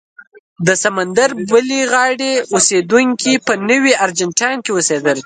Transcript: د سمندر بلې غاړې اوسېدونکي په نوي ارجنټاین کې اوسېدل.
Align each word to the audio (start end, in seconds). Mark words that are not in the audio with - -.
د 0.67 0.69
سمندر 0.83 1.29
بلې 1.51 1.81
غاړې 1.91 2.33
اوسېدونکي 2.53 3.33
په 3.45 3.53
نوي 3.69 3.93
ارجنټاین 4.05 4.57
کې 4.65 4.71
اوسېدل. 4.73 5.17